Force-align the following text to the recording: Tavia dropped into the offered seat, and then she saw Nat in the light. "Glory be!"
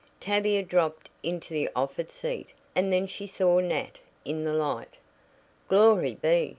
Tavia 0.19 0.63
dropped 0.63 1.11
into 1.21 1.53
the 1.53 1.69
offered 1.75 2.09
seat, 2.09 2.53
and 2.75 2.91
then 2.91 3.05
she 3.05 3.27
saw 3.27 3.59
Nat 3.59 3.99
in 4.25 4.43
the 4.45 4.53
light. 4.53 4.97
"Glory 5.69 6.15
be!" 6.15 6.49